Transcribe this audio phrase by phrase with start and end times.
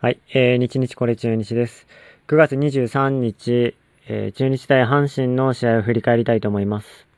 [0.00, 1.88] はい、えー、日日これ中日です。
[2.28, 3.74] 9月23日、
[4.06, 7.08] えー、中日対阪神の試合を振り返りたいと思います。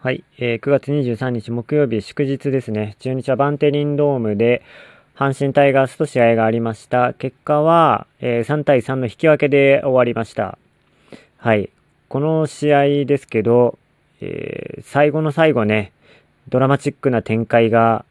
[0.00, 2.96] はい、えー、9月23日木曜日祝日ですね。
[2.98, 4.64] 中日はバンテリンドームで
[5.14, 7.14] 阪神タイガースと試合がありました。
[7.14, 10.58] 結果は、えー、3対3の引き分けで終わりました。
[11.36, 11.70] はい、
[12.08, 13.78] この試合ですけど、
[14.20, 15.92] えー、最後の最後ね、
[16.48, 18.04] ドラマチックな展開が、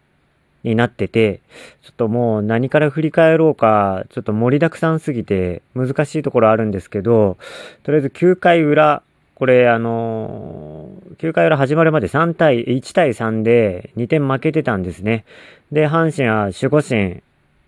[0.66, 1.42] になってて、
[1.84, 7.38] ちょっともう何から振り返ろうか、ちょっと盛りだくさんすぎて難しいところあるんですけど、
[7.84, 9.04] とりあえず9回裏、
[9.36, 15.24] これあのー、9回裏始まるまで3対、1対3で2点負けてたんですね。
[15.72, 17.22] で、阪神は守護神、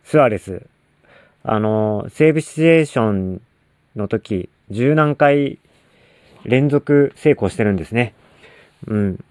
[0.03, 0.63] スアレス、
[1.43, 3.41] あのー、セーブシチュエーション
[3.95, 5.59] の時、十何回
[6.45, 8.13] 連続成功してるんですね。
[8.85, 9.23] うん。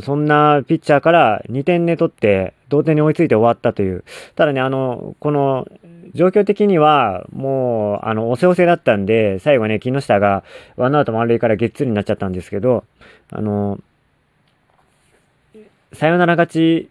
[0.00, 4.04] そんなピッチャーから2点で取って同点に追いついて終わったという。
[4.36, 5.66] ただね、あの、この
[6.14, 10.44] 状況的にはもう、あの、押せ押せだったんで、最後ね、木下が
[10.76, 12.84] ワンアウト満塁からゲッツーになっちゃったんですけど、
[13.30, 13.80] あの、
[15.92, 16.90] サヨナラ勝ち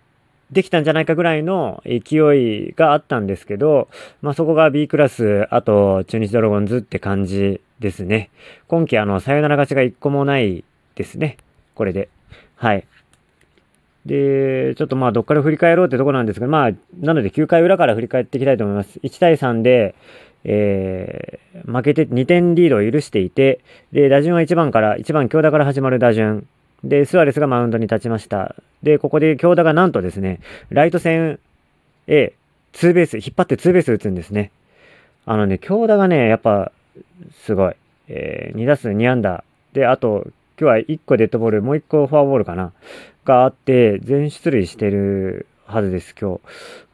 [0.52, 3.88] できたんじゃないかぐらいの勢いがあったんですけど、
[4.22, 8.30] まあ、そこが B クラス、あと中日ドラゴンズって感じですね。
[8.68, 10.64] 今季あの、サヨナラ勝ちが1個もない
[10.96, 11.38] ですね。
[11.82, 12.10] これで。
[12.58, 12.86] はい。
[14.06, 19.00] で、ちょっとまあ、どっから振り返ろうってとこなんですが、まあ、なので9回裏から振り返っていきたいと思います。
[19.00, 19.96] 1対3で、
[20.44, 26.46] えー、負けて2点リードを許していて、で、打順は1番から、1番強打から始まる打順。
[26.84, 28.56] で、スアレスがマウンドに立ちました。
[28.84, 31.40] で、ここで強打がなんとですね、ライト線
[32.06, 32.34] へ
[32.74, 34.52] ツーベース、引っ張ってツーベース打つんですね。
[35.26, 36.72] あのね、強打がね、やっぱ、
[37.44, 37.76] すごい。
[38.08, 39.44] えー、2打数2安打。
[39.74, 40.28] で、あと、
[40.70, 42.74] 日は1個デッドボール、もう1個フォアボールかな？
[43.26, 46.40] があって、全出塁してるはずです、今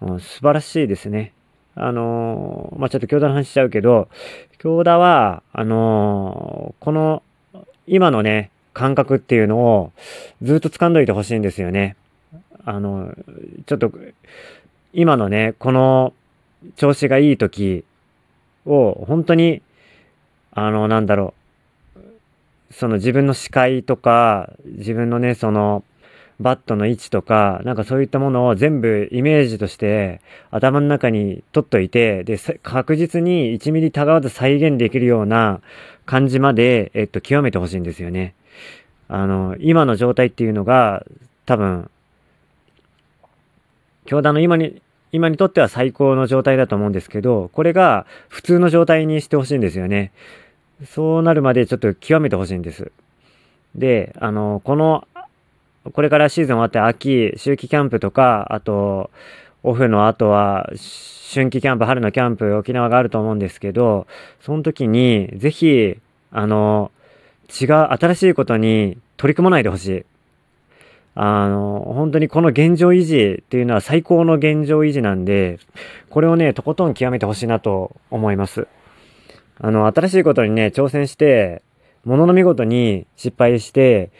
[0.01, 0.11] 日。
[0.11, 1.33] うん、素晴らしいですね。
[1.75, 4.09] あのー、まあ、ちょっと京田の話しちゃうけど、
[4.57, 7.23] 京田は、あのー、この、
[7.85, 9.91] 今のね、感覚っていうのを
[10.41, 11.95] ずっと掴んどいてほしいんですよね。
[12.65, 13.13] あの、
[13.65, 13.91] ちょっと、
[14.93, 16.13] 今のね、この
[16.75, 17.85] 調子がいい時
[18.65, 19.61] を、本当に、
[20.51, 21.36] あの、なんだろう、
[22.71, 25.83] その自分の視界とか、自分のね、その、
[26.39, 35.61] バットの位置とか、なんかそういったものを全部イメージとして頭の中に取っといて、で、確実に1ミリたがわず再現できるような
[36.05, 38.35] 感じまで、えっと、極めてほしいんですよね。
[39.07, 41.05] あの、今の状態っていうのが、
[41.45, 41.89] 多分、
[44.05, 50.11] 教団の今に、今にとっては最高の状態だと思うんですけど、これが普通の状態にしてほしいんですよね。
[50.85, 52.91] そうなるまでちょっと極めてほしいんです。
[53.75, 55.07] で、あの、この、
[55.93, 59.09] これからシーズン終わって秋、秋季キャンプとか、あと、
[59.63, 60.69] オフの後は、
[61.33, 64.07] 春季キャンプ、春のキャンプ、沖縄があると思うんですけど、
[64.41, 65.97] その時に、ぜひ、
[66.31, 66.91] あの、
[67.49, 70.05] 違う、新しいことに取り組まないでほしい。
[71.15, 75.59] あの、本当にこの現状維持っていうのは最高の現状維持なんで、
[76.09, 78.67] これをね、とことん極めてほしいなと思います。
[79.59, 81.61] あの、新しいことにね、挑戦して、
[82.05, 84.11] ものの見事に失敗して、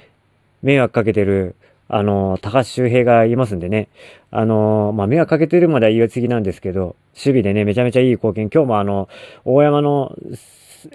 [0.62, 1.56] 迷惑かけてる、
[1.90, 3.88] あの、高橋周平がいますんでね。
[4.32, 8.50] あの、まあ、迷惑かけてるまでは言い過ぎなんですけど、守備でね、めちゃめちゃいい貢献。
[8.50, 9.08] 今日もあの、
[9.46, 10.16] 大山の、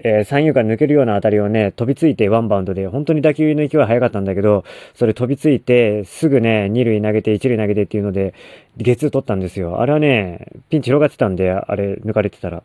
[0.05, 4.65] えー、三遊間抜けるような当たりをね、飛びついてワンバウンドで、本当に打球の勢いは速かったんだけど、
[4.95, 8.35] それ飛びついて、すぐね、二塁投げて、一塁投げてっていうので、
[8.77, 9.81] ゲツー取ったんですよ。
[9.81, 12.63] あれはね、ピンチ広がってたんで、あれ抜かれてたら。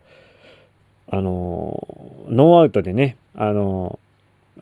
[1.09, 3.99] あのノーアウトでね、あの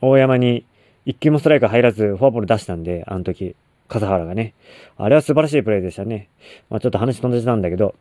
[0.00, 0.64] 大山に
[1.04, 3.54] 一球もストライク入らずフォアボール出したんで、あの時、
[3.88, 4.54] 笠原がね。
[4.96, 6.28] あれは素晴らしいプレーでしたね。
[6.70, 7.94] まあちょっと話飛んでたんだけど、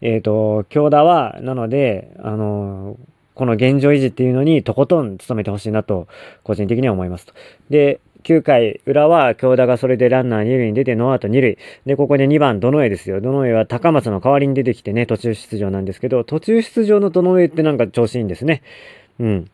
[0.00, 2.96] えっ、ー、と、京田は、なので、あの
[3.34, 6.06] この現状維持っていうのにとことん努めてほしいなと、
[6.44, 7.34] 個人的には思いますと。
[7.70, 11.58] で、9回裏は京田がそれでランナー2塁に出てノーアウト2塁。
[11.86, 13.20] で、ここで2番、どの絵ですよ。
[13.20, 18.62] どの絵は高松の代わりに出てきてね、途中出場なんですけど、途中出場のどの絵ってなんか調子いいんですね。
[19.20, 19.50] うん。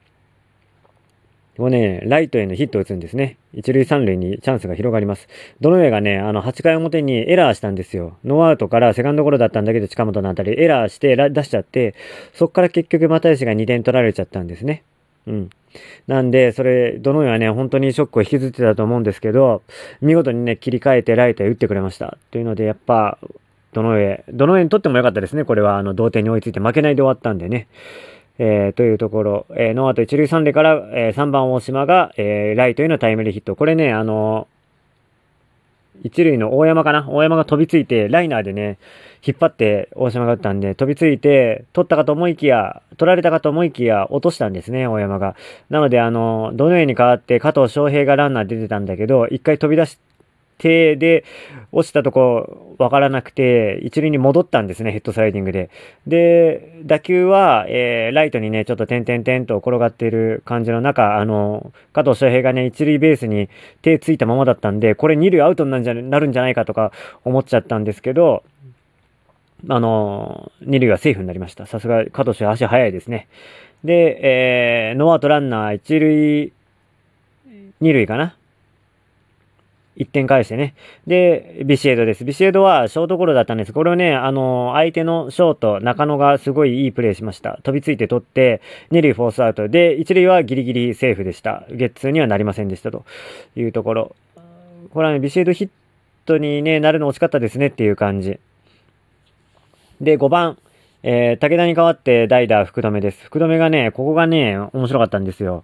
[1.56, 3.36] ここね、ライトへのヒットを打つんですね。
[3.52, 5.26] 一塁三塁にチャンスが広がります。
[5.60, 8.16] どの絵がね、あの、8回表にエラーしたんですよ。
[8.24, 11.96] ノーアウトからセカンドゴロだったんだけど、近本のあたりエラーして出しちゃって、
[12.32, 14.84] そっから結局又吉が2点取られちゃったんですね。
[15.26, 15.50] うん。
[16.06, 19.62] なんで、それ、どのようはね、本当にショックを引きずってたと思うんですけど、
[20.00, 22.16] 見事にね、切り替えてライトへ打ってくれました。
[22.30, 23.18] というので、やっぱ、
[23.72, 25.44] どの上、どの上にとっても良かったですね。
[25.44, 27.68] これは、あの、同点に追いついて負けないで終わったんでね。
[28.38, 33.56] えー、というところ、えー、ノーアウト一塁三塁から、えー、3番大島が、えー、ライトへのタイムリーヒット。
[33.56, 34.46] これね、あの
[36.02, 37.08] 一塁の大山かな？
[37.08, 38.78] 大山が飛びついて、ライナーでね、
[39.26, 45.34] 引っ張って大島が打ったんで、飛びついて、取ったかと思いきや、取られたかと思いきや、落としたんですね、大山が。
[45.70, 49.98] なので、あの、どのように変わって加藤翔平がランナー出てたんだけど、一回飛び出し
[50.58, 51.24] 手で
[51.72, 55.70] 落ちたとこわからなくて、一塁に戻ったんですね、ヘッドスライディングで。
[56.06, 63.48] で、打球は、えー、ライトにね、ちょっと点々点と転がっている感じの中、あの、加藤翔平がね、一塁ベースに
[63.82, 66.92] 手ついたままだったんで、これ二塁アウトになるんじゃなるんじゃないかとか
[67.24, 68.44] 思っちゃったんですけど、
[69.68, 71.66] あの、二塁はセーフになりました。
[71.66, 73.26] さすが加藤翔平足早いですね。
[73.82, 76.52] で、えー、ノーアウトランナー一塁、
[77.80, 78.37] 二塁かな
[79.98, 80.74] 1点返してね。
[81.06, 82.24] で、ビシエドです。
[82.24, 83.72] ビシエドはショートゴロだったんです。
[83.72, 87.58] これをね、あの、相手のショート、中野がすごいいいプレーしました。
[87.64, 88.62] 飛びついて取って、
[88.92, 89.68] 2塁フォースアウト。
[89.68, 91.64] で、1塁はギリギリセーフでした。
[91.70, 93.04] ゲッツーにはなりませんでしたと
[93.56, 94.16] いうところ。
[94.92, 95.68] これはね、ビシエドヒッ
[96.26, 98.38] トにね、なるの惜しかったですねっていう感じ。
[100.00, 100.58] で、5番。
[101.04, 103.24] えー、武田に代わって代打福留です。
[103.24, 105.62] 福留がね、ここがね、面白かったんですよ。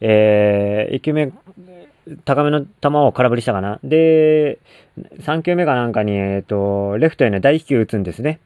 [0.00, 1.32] えー、1球目、
[2.24, 3.80] 高めの球を空振りしたかな。
[3.82, 4.58] で、
[5.20, 8.38] 3球目かなんかに、えっ、ー、と、レフトへの大飛球打つんですね。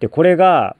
[0.00, 0.76] で、これが、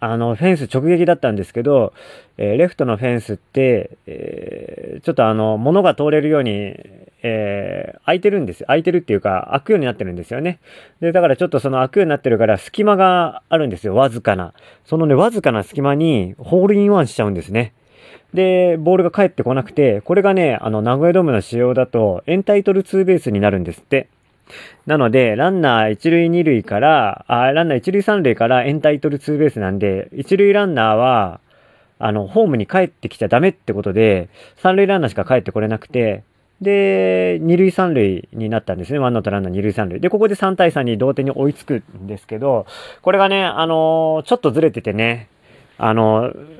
[0.00, 1.92] あの、フェンス直撃だったんですけど、
[2.36, 6.76] えー、レフトのフェンスって、えー、ちょっとあの、物が通れるように、
[7.22, 8.64] えー、開いてるんです。
[8.64, 10.60] 開いてるっていうか、開くようになってるんですよね。
[11.00, 13.94] で、だからちょっとその開くようになってるから、隙間があるんですよ。
[13.96, 14.52] わずかな。
[14.84, 17.72] そのね、わずかな隙間に、ホールインワンしちゃうんですね。
[18.34, 24.08] で、ボールが返ってこなくて、これがね、あの、名古屋ドームの仕様だと、エンタイトルツーベースになるんですって。
[24.86, 31.40] なので、ランナー一塁二塁から、あ、ランナー一塁三塁からエンタイトルツーベースなんで、一塁ランナーは、
[31.98, 36.22] あの、ホームに帰ってきちゃダメってことで、三塁ランナーしか帰ってこれなくて、
[36.60, 38.98] で、二塁三塁になったんですね。
[38.98, 40.00] ワンノートランナー二塁三塁。
[40.00, 42.66] で、ここで3対3に同点に追いつくんですけど、
[43.02, 45.28] これがね、あのー、ちょっとずれててね、
[45.76, 46.58] あのー、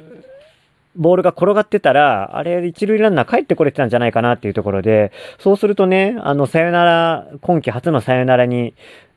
[0.97, 8.75] ボールが転がってたら、あれ、一塁ランナー帰ってこれてたんじゃないかなっていうところで、そうするとね、あの、さよなら、今季初のさよならに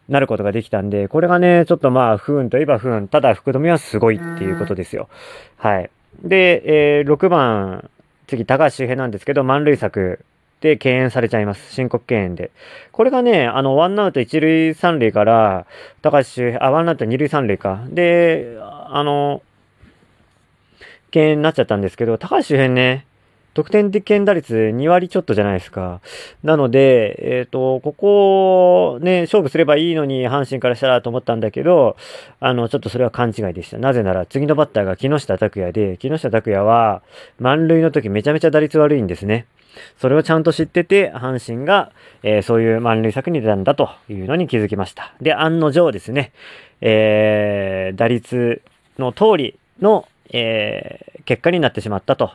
[0.09, 3.07] なることができたんで、これがね、ちょっとまあ、不運といえば不運。
[3.07, 5.09] ただ、福留はすごいっていうことですよ。
[5.57, 5.89] はい。
[6.23, 7.89] で、えー、6番、
[8.27, 10.19] 次、高橋周平なんですけど、満塁策
[10.61, 11.73] で敬遠されちゃいます。
[11.73, 12.51] 申告敬遠で。
[12.91, 15.65] これがね、あの、ワンアウト一塁三塁から、
[16.01, 17.81] 高橋周平、あ、ワンアウト二塁三塁か。
[17.89, 19.41] で、あの、
[21.11, 23.05] 件になっちゃったんですけど、高橋周辺ね、
[23.53, 25.99] 得点的圏打率2割ちょっとじゃないですか。
[26.41, 31.97] なので、えっ、ー、と、ここね、勝負すればいいのに阪神からしたらと思ったんだけど、
[32.39, 33.77] あの、ちょっとそれは勘違いでした。
[33.77, 37.01] なぜなら次のバッターが木下拓也で、木下拓也は
[37.39, 39.47] 満塁の時めちゃめちゃ打率悪いんですね。
[39.99, 41.91] それをちゃんと知ってて、阪神が、
[42.23, 45.13] えー、そういう満塁策に出たんだというのに気づきました。
[45.21, 46.31] で、案の定ですね、
[46.79, 48.61] えー、打率
[48.97, 52.31] の通りのえー、結果になってしまったと。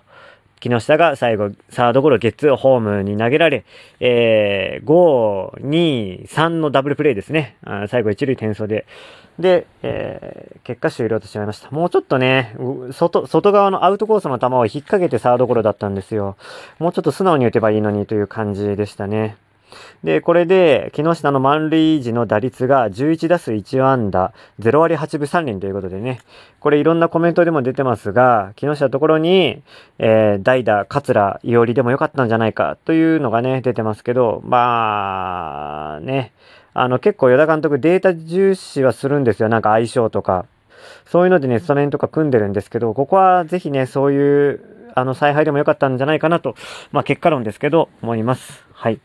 [0.60, 3.64] 木下が最後、サードゴロ、ゲッツーホームに投げられ、
[4.00, 7.56] えー、5、2、3のダブルプレイですね。
[7.62, 8.87] あ最後一塁転送で。
[9.38, 11.70] で、えー、結果終了としまいました。
[11.70, 12.56] もうちょっとね、
[12.93, 16.37] 外、外側のアウトコースの球を引っ掛けてサードゴロだったんですよ。
[16.78, 19.37] もうちょっと素直に打てばいいのにという感じでしたね。
[20.04, 26.20] で、これで、木下の満塁時の打率が11打数1安打、0割8分3厘ということでね、
[26.61, 29.62] これいろんなコメントでも出てますが、木下のところに、
[29.99, 36.32] えー、代打、桂、いおりでもよかったんじゃないかというのがね、出てますけど、まあ、ね、
[36.75, 39.49] あの、結構与田監督データ重視はするんですよ。
[39.49, 40.46] なんか相性とか。
[41.06, 44.61] そういうのでね、スタメンとか組んでるんですけど、ここはぜひね、そういう、
[44.94, 46.54] あの、采配でもよかったんじゃないかなと、
[46.92, 48.64] まあ結果論ですけど、思います。
[48.73, 49.00] はい。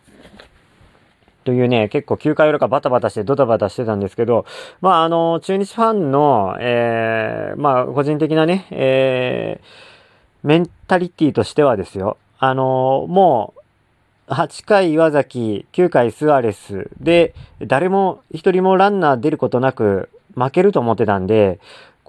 [1.44, 4.46] というね、結構9回裏かバタバタしてドタバタしてたんですけど、
[4.80, 13.54] まああの、中日ファンの、えー、まあ個人的なね、えー、メンタリティとしてはですよ、あの、も
[14.30, 21.60] う、8回岩崎、9回スアレスで、誰も一人もランナー出ることなく負けると思ってたんで、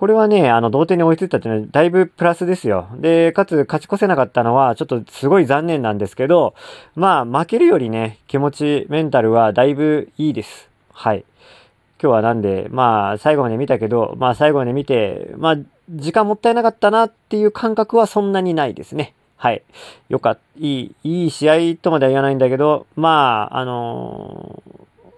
[0.03, 2.89] これはね、あの、同点に追いついたっていうのは、だいぶプラスですよ。
[2.97, 6.55] で、かつ、勝ち越せなかったのは、ちょっとすごい残念なんですけど、
[6.97, 10.69] まあ、負けるよりね、気持ち、メンタルはだいぶいいです。
[10.93, 11.25] はい。
[12.03, 15.57] 今日はなんで、まあ、最後まで見たけど、まあ、最後まで見て、まあ、
[15.89, 19.15] 時間もったいなかったなっていう感覚はそんなにないですね。
[19.37, 19.63] はい。
[20.09, 25.11] よかった、いい、いい試合とまでは言わないんだけど、まあ、あのー、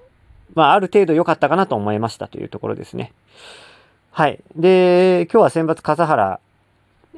[0.57, 3.15] まあ、ある程度良かったかなと思いましたというところですね。
[4.17, 4.39] はい。
[4.55, 6.39] で、今日は選抜笠原、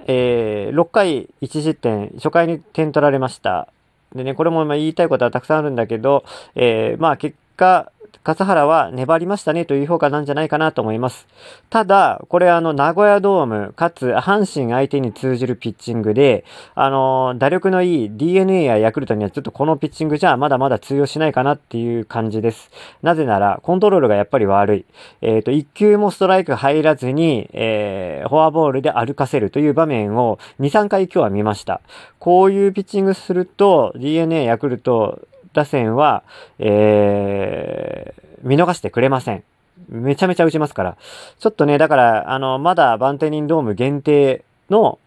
[0.06, 3.68] えー、6回1失点、初回に点取られました。
[4.14, 6.24] でね、これもま言いたいことはたくさんあるんだけど、
[6.54, 7.92] えー、まあ結果、
[8.22, 11.26] 笠原は粘りましたねという評価なんじゃないかなと思います。
[11.70, 16.44] ただ、これあの、名古屋ドーム、かつ阪神相手に通じるピッチングで、
[16.74, 22.70] あの、打力のいい DNA やヤクルトにはちょっとこのピッチングじゃまだまだ通用しないかなっていう感じです。
[23.02, 24.84] なぜなら、コントロールがやっぱり悪い。
[25.20, 31.80] えっ、ー、と、1球もストライク入らずに、えー、フォアボールで歩かせるという場面を2、3回今日は見ました。
[32.18, 35.20] こういうピッチングすると、DNA ヤクルト
[35.56, 36.22] 打線は、
[36.58, 39.42] えー、見逃してくれません。
[39.88, 40.96] めちゃめちゃ打ちますから。
[41.38, 44.98] ちょっとね、だから、あの、まだバンテリンドーム限定の、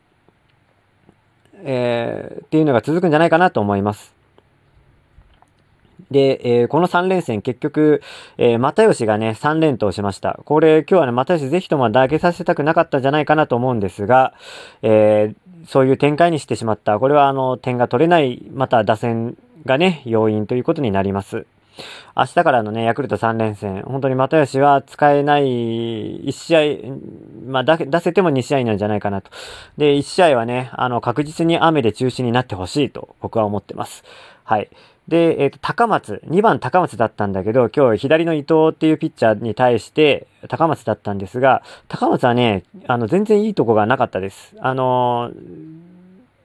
[1.63, 4.19] えー、っていうのが続くんじゃないかなと思います。
[6.09, 8.01] で、えー、この3連戦結局、
[8.37, 10.39] えー、又吉がね、3連投しました。
[10.45, 14.33] これ今日はね、又吉ぜひとも投げさせたくなかったんじゃないかなと思うんですが、
[14.81, 16.97] えー、そういう展開にしてしまった。
[16.97, 21.45] これはあの、点が取れない、また打線がね、要因ということになります。
[22.15, 25.43] 明日からのね、ヤクルト3連戦、本当に又吉は使えない
[26.25, 26.61] 1試合、
[27.47, 29.31] まあ、出せても2試合なんじゃないかなと。
[29.77, 34.03] で、1試合はね、あの、確実に雨で中止になってほしいと僕は思ってます。
[34.43, 34.69] はい。
[35.07, 44.55] で、えっ、ー、と、高松、2番高松だったんだけど、今日左の伊藤っていうピッチャーに対して高松だったんですが、高松はね、あの、全然いいとこがなかったです。
[44.59, 45.78] あのー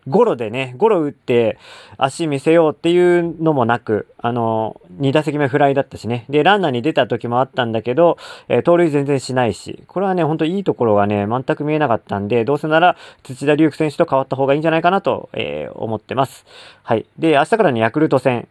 [0.07, 1.59] ゴロでね、ゴロ打って
[1.97, 6.27] 足見せようっていうのもなく、あの、2打席目フライだったしね。
[6.29, 8.19] で、ランナーに出た時もあったんだけど、
[8.49, 16.45] えー、盗塁全然しないし、これはね、ほんといいところがね、全く見えなかったんで、どうせなら土田龍空選手と変わった方がいいんじゃないかなと、えー、思ってます。
[16.83, 17.07] はい。
[17.19, 18.47] で、明日からねヤクルト戦。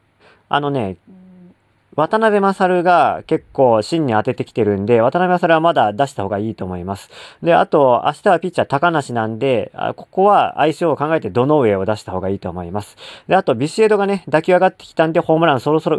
[0.50, 0.98] あのね、
[1.96, 7.10] 渡辺勝が結構芯に当ててきてるんで、渡辺勝はまだ出した方がいいと思います。
[7.42, 12.98] で、あと、明日はピッチャー高梨なんで、ここは相性を考えてどの上を出した方がいいと思います。
[13.28, 15.92] で、あと、ビシエドがね、抱き上がってきたんで、ホームランそろそろ